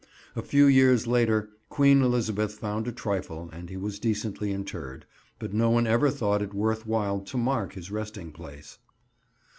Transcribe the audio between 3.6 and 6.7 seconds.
he was decently interred, but no one ever thought it